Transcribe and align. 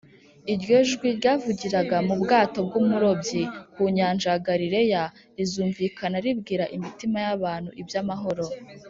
iryo 0.53 0.77
jwi 0.91 1.07
ryavugiraga 1.17 1.97
mu 2.07 2.15
bwato 2.21 2.59
bw’umurobyi 2.67 3.41
ku 3.73 3.81
nyanja 3.95 4.27
ya 4.33 4.39
galileya 4.47 5.03
rizumvikana 5.37 6.15
ribwira 6.25 6.65
imitima 6.75 7.17
y’abantu 7.25 7.69
iby’amahoro 7.83 8.43